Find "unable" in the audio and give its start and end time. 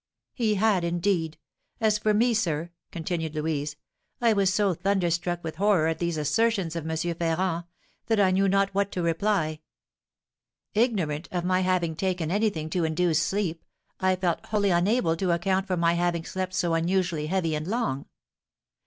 14.71-15.15